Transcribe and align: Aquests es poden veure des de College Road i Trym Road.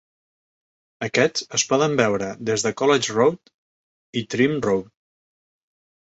Aquests 1.07 1.45
es 1.57 1.65
poden 1.73 1.93
veure 1.99 2.31
des 2.51 2.65
de 2.69 2.73
College 2.81 3.19
Road 3.19 3.53
i 4.23 4.27
Trym 4.35 4.59
Road. 4.71 4.91